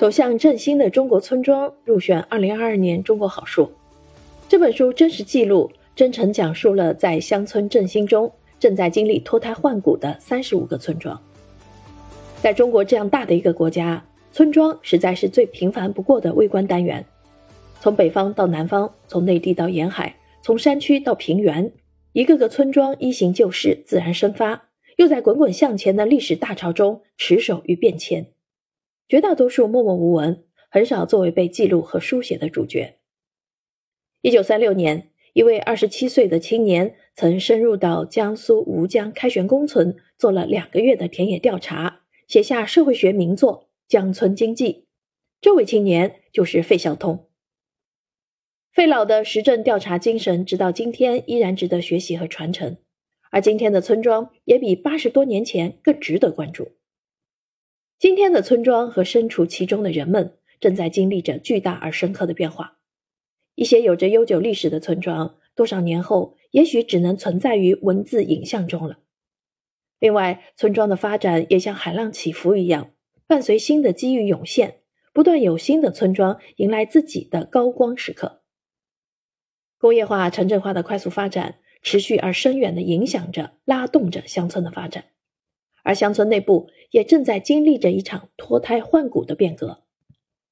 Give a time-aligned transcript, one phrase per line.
[0.00, 3.70] 走向振兴的中国村庄入选二零二二年中国好书。
[4.48, 11.20] 这本书真实记录、真诚讲述了在乡村振兴中正在经历脱胎换骨的三十五个村庄。
[12.40, 14.02] 在中国这样大的一个国家，
[14.32, 17.04] 村庄实在是最平凡不过的微观单元。
[17.82, 21.70] 从北方到南方，从内地到沿海，从山区到平原，
[22.14, 24.62] 一个个村庄依行就市，自然生发，
[24.96, 28.28] 又在滚滚向前的历史大潮中持守于变迁。
[29.10, 33.00] 绝大多数默默无闻，很少作为被记录和书写的主角。
[34.20, 44.72] 一九三六年，一位二十七岁的青年曾深入到江苏吴江开玄宫村，做了两个月的田野调查，写下社会学名作《江村经济》。
[45.40, 47.26] 这位青年就是费孝通。
[48.72, 52.76] 费老的实证调查精神，直到今天依然值得学习和传承。
[53.32, 56.76] 而今天的村庄也比八十多年前更值得关注。
[58.00, 62.78] 今天的村庄和身处其中的人们正在经历着巨大而深刻的变化。
[63.56, 69.00] 一些有着悠久历史的村庄，多少年后也许只能存在于文字影像中了。
[69.98, 72.92] 另外，村庄的发展也像海浪起伏一样，
[73.26, 74.80] 伴随新的机遇涌现，
[75.12, 78.40] 不断有新的村庄迎来自己的高光时刻。
[79.76, 85.04] 工业化、城镇化的快速发展，持续而深远地影响着、拉动着乡村的发展。
[85.82, 89.84] 而乡村内部也正在经历着一场脱胎换骨的变革，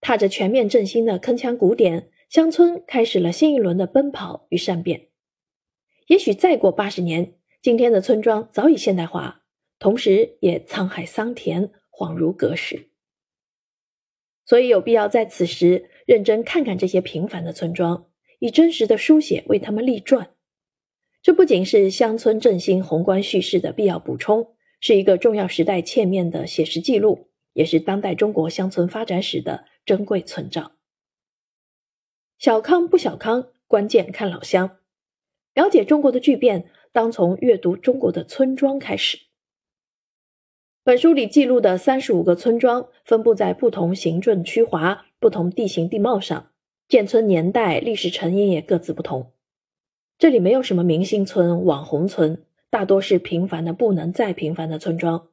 [0.00, 5.08] 踏着全面振兴的铿锵鼓点，乡村开始了新一轮的奔跑与善变。
[6.06, 9.44] 也许再过八十年，今天的村庄早已现代化，
[9.78, 12.90] 同时也沧海桑田，恍如隔世。
[14.44, 18.06] 所以有必要在此时认真看看这些平凡的村庄，
[18.40, 20.34] 以真实的书写为他们立传。
[21.22, 24.53] 这不仅是乡村振兴宏观叙事的必要补充。
[24.86, 30.72] 是一个重要时代切面的写实记录，也是当代中国乡村发展史的珍贵存照。
[32.38, 34.76] 小康不小康，关键看老乡。
[35.54, 39.20] 了解中国的巨变，当从阅读中国的村庄开始。
[40.82, 46.50] 本书里记录的三十五个村庄，分布在不同行政区划、不同地形地貌上，
[46.86, 49.32] 建村年代、历史成因也各自不同。
[50.18, 52.44] 这里没有什么明星村、网红村。
[52.74, 55.28] 大多是平凡的不能再平凡的村庄，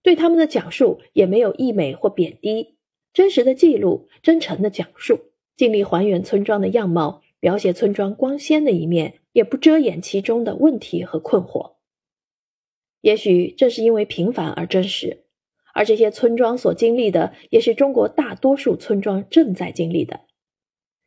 [0.00, 2.76] 对他们的讲述也没有溢美或贬低，
[3.12, 11.72] 真实的记录，真诚的讲述，尽力还原村庄的样貌，描写村庄光鲜的一面，也不遮掩其中的问题和困惑。
[13.00, 15.24] 也许正是因为平凡而真实，
[15.74, 20.20] 而这些村庄所经历的，也是中国大多数村庄正在经历的。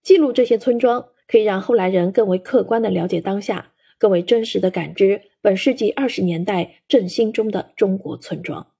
[0.00, 3.71] 记录这些村庄，可以让后来人更为客观的了解当下。
[4.02, 8.71] 更为真实的感知本世纪二十年代振兴中的中国村庄。